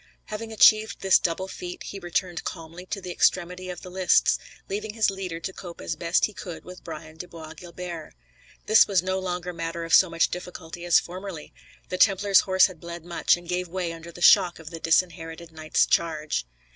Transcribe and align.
Having 0.25 0.51
achieved 0.51 1.01
this 1.01 1.19
double 1.19 1.47
feat, 1.47 1.83
he 1.83 1.99
returned 1.99 2.43
calmly 2.43 2.87
to 2.87 2.99
the 2.99 3.11
extremity 3.11 3.69
of 3.69 3.81
the 3.83 3.91
lists, 3.91 4.39
leaving 4.67 4.95
his 4.95 5.11
leader 5.11 5.39
to 5.39 5.53
cope 5.53 5.79
as 5.79 5.95
best 5.95 6.25
he 6.25 6.33
could 6.33 6.65
with 6.65 6.83
Brian 6.83 7.17
de 7.17 7.27
Bois 7.27 7.53
Guilbert. 7.53 8.15
This 8.65 8.87
was 8.87 9.03
no 9.03 9.19
longer 9.19 9.53
matter 9.53 9.83
of 9.83 9.93
so 9.93 10.09
much 10.09 10.29
difficulty 10.31 10.85
as 10.85 10.99
formerly. 10.99 11.53
The 11.89 11.99
Templar's 11.99 12.39
horse 12.39 12.65
had 12.65 12.79
bled 12.79 13.05
much, 13.05 13.37
and 13.37 13.47
gave 13.47 13.67
way 13.67 13.93
under 13.93 14.11
the 14.11 14.21
shock 14.21 14.57
of 14.57 14.71
the 14.71 14.79
Disinherited 14.79 15.51
Knight's 15.51 15.85
charge. 15.85 16.47